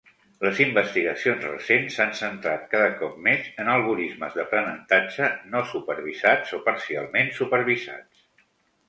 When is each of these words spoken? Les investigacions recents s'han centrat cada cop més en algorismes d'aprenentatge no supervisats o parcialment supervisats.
Les 0.43 0.59
investigacions 0.63 1.43
recents 1.47 1.97
s'han 1.99 2.15
centrat 2.19 2.63
cada 2.71 2.87
cop 3.01 3.19
més 3.27 3.51
en 3.63 3.69
algorismes 3.73 4.39
d'aprenentatge 4.39 5.29
no 5.53 5.63
supervisats 5.75 6.57
o 6.59 6.63
parcialment 6.71 7.31
supervisats. 7.43 8.25